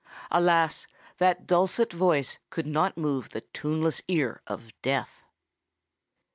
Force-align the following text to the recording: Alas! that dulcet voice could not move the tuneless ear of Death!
Alas! 0.31 0.87
that 1.19 1.45
dulcet 1.45 1.93
voice 1.93 2.39
could 2.49 2.65
not 2.65 2.97
move 2.97 3.29
the 3.29 3.41
tuneless 3.53 4.01
ear 4.07 4.41
of 4.47 4.73
Death! 4.81 5.25